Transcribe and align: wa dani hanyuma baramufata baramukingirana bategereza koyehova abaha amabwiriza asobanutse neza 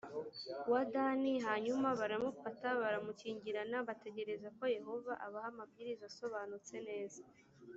wa 0.71 0.81
dani 0.93 1.33
hanyuma 1.47 1.87
baramufata 1.99 2.67
baramukingirana 2.81 3.77
bategereza 3.87 4.47
koyehova 4.57 5.13
abaha 5.25 5.47
amabwiriza 5.53 6.03
asobanutse 6.11 6.75
neza 6.89 7.21